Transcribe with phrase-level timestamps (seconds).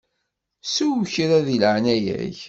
[0.73, 2.39] Sew kra deg leɛnaya-k!